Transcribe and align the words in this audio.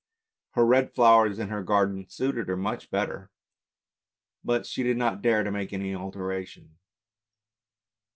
Her 0.53 0.65
red 0.65 0.95
flowers 0.95 1.37
in 1.37 1.49
her 1.49 1.61
garden 1.61 2.09
suited 2.09 2.47
her 2.47 2.57
much 2.57 2.89
better, 2.89 3.29
but 4.43 4.65
she 4.65 4.81
did 4.81 4.97
not 4.97 5.21
dare 5.21 5.43
to 5.43 5.51
make 5.51 5.73
any 5.73 5.93
alteration. 5.93 6.79